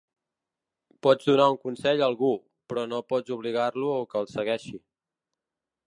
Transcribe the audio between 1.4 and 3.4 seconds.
un consell a algú, però no pots